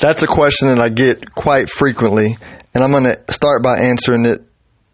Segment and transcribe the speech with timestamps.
[0.00, 2.36] That's a question that I get quite frequently,
[2.74, 4.40] and I'm going to start by answering it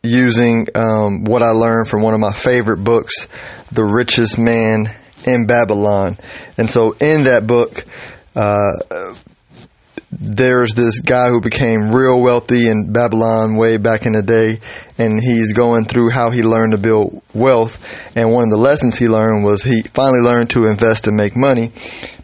[0.02, 3.28] using um, what I learned from one of my favorite books,
[3.70, 4.92] The Richest Man
[5.24, 6.18] in Babylon.
[6.58, 7.84] And so, in that book,
[8.34, 8.72] uh,
[10.18, 14.60] there's this guy who became real wealthy in Babylon way back in the day,
[14.98, 17.78] and he's going through how he learned to build wealth.
[18.16, 21.36] And one of the lessons he learned was he finally learned to invest and make
[21.36, 21.72] money,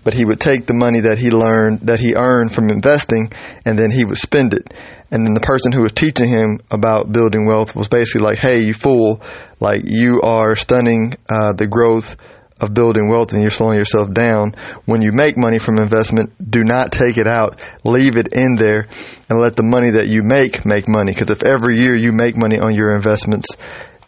[0.04, 3.30] but he would take the money that he learned, that he earned from investing,
[3.64, 4.72] and then he would spend it.
[5.10, 8.60] And then the person who was teaching him about building wealth was basically like, "Hey,
[8.60, 9.20] you fool!
[9.60, 12.16] Like you are stunning uh, the growth
[12.60, 14.54] of building wealth and you're slowing yourself down.
[14.84, 17.60] When you make money from investment, do not take it out.
[17.84, 18.88] Leave it in there
[19.28, 21.12] and let the money that you make make money.
[21.12, 23.48] Because if every year you make money on your investments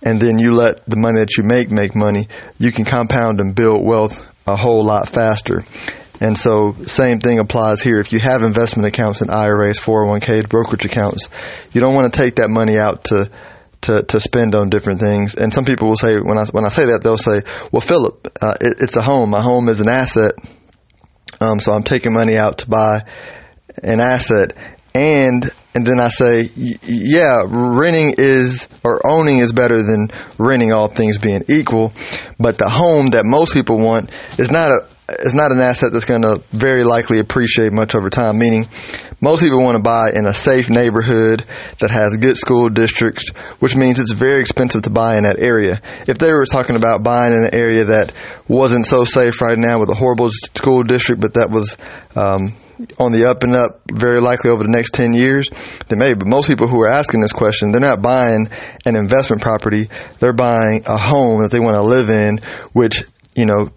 [0.02, 3.54] and then you let the money that you make make money, you can compound and
[3.54, 5.64] build wealth a whole lot faster.
[6.20, 7.98] And so, same thing applies here.
[7.98, 11.28] If you have investment accounts and IRAs, 401ks, brokerage accounts,
[11.72, 13.30] you don't want to take that money out to
[13.84, 15.34] to, to spend on different things.
[15.34, 18.28] And some people will say, when I, when I say that, they'll say, well, Philip,
[18.40, 19.30] uh, it, it's a home.
[19.30, 20.32] My home is an asset.
[21.40, 23.04] Um, so I'm taking money out to buy
[23.82, 24.56] an asset.
[24.94, 30.88] And, and then I say, yeah, renting is, or owning is better than renting all
[30.88, 31.92] things being equal.
[32.38, 36.04] But the home that most people want is not a, is not an asset that's
[36.04, 38.38] going to very likely appreciate much over time.
[38.38, 38.68] Meaning,
[39.20, 41.44] most people want to buy in a safe neighborhood
[41.78, 45.80] that has good school districts, which means it's very expensive to buy in that area.
[46.06, 48.12] If they were talking about buying in an area that
[48.48, 51.76] wasn't so safe right now with a horrible school district, but that was
[52.16, 52.54] um,
[52.98, 55.48] on the up and up, very likely over the next 10 years,
[55.88, 56.18] then maybe.
[56.18, 58.48] But most people who are asking this question, they're not buying
[58.84, 59.88] an investment property.
[60.18, 62.38] They're buying a home that they want to live in,
[62.72, 63.02] which,
[63.34, 63.70] you know,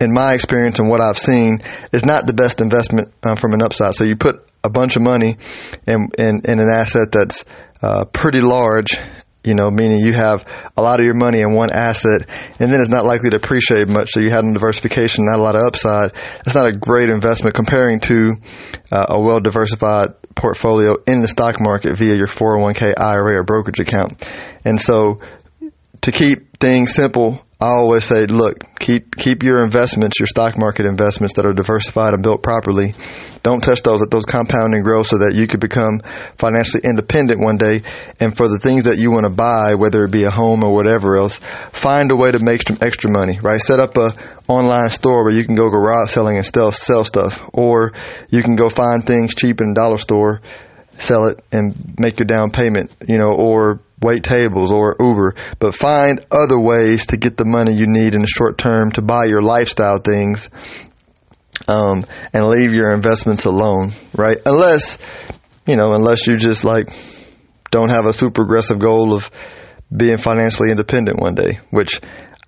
[0.00, 1.60] in my experience and what I've seen,
[1.92, 3.94] is not the best investment um, from an upside.
[3.94, 5.38] So you put a bunch of money
[5.86, 7.44] in in, in an asset that's
[7.82, 8.96] uh, pretty large.
[9.42, 10.44] You know, meaning you have
[10.76, 13.88] a lot of your money in one asset, and then it's not likely to appreciate
[13.88, 14.10] much.
[14.10, 16.12] So you have no diversification, not a lot of upside.
[16.44, 18.34] It's not a great investment comparing to
[18.92, 23.80] uh, a well diversified portfolio in the stock market via your 401k IRA or brokerage
[23.80, 24.28] account.
[24.62, 25.20] And so,
[26.02, 30.86] to keep things simple, I always say, look, keep keep your investments, your stock market
[30.86, 32.94] investments that are diversified and built properly.
[33.42, 34.00] Don't touch those.
[34.00, 36.00] Let those compound and grow so that you could become
[36.38, 37.82] financially independent one day.
[38.18, 40.74] And for the things that you want to buy, whether it be a home or
[40.74, 41.38] whatever else,
[41.72, 43.38] find a way to make some extra money.
[43.42, 43.60] Right?
[43.60, 44.12] Set up a
[44.48, 47.92] online store where you can go garage selling and sell sell stuff, or
[48.30, 50.40] you can go find things cheap in a dollar store,
[50.98, 52.90] sell it, and make your down payment.
[53.06, 57.72] You know, or wait tables or Uber, but find other ways to get the money
[57.72, 60.48] you need in the short term to buy your lifestyle things,
[61.68, 64.38] um, and leave your investments alone, right?
[64.46, 64.98] Unless,
[65.66, 66.92] you know, unless you just like
[67.70, 69.30] don't have a super aggressive goal of
[69.94, 72.00] being financially independent one day, which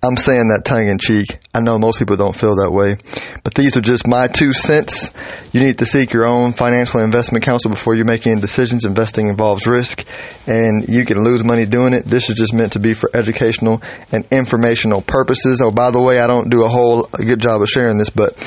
[0.03, 1.27] I'm saying that tongue in cheek.
[1.53, 2.97] I know most people don't feel that way,
[3.43, 5.11] but these are just my two cents.
[5.51, 8.85] You need to seek your own financial investment counsel before you're making decisions.
[8.85, 10.05] Investing involves risk
[10.47, 12.05] and you can lose money doing it.
[12.05, 15.61] This is just meant to be for educational and informational purposes.
[15.61, 18.37] Oh, by the way, I don't do a whole good job of sharing this, but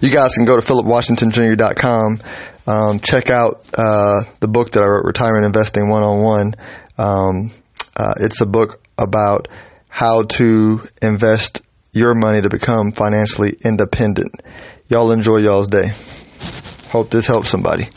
[0.00, 2.22] you guys can go to philipwashingtonjr.com,
[2.66, 7.50] um, check out, uh, the book that I wrote, Retirement Investing One on One.
[8.20, 9.48] it's a book about
[9.88, 11.60] how to invest
[11.94, 14.42] your money to become financially independent.
[14.88, 15.92] Y'all enjoy y'all's day.
[16.90, 17.88] Hope this helps somebody.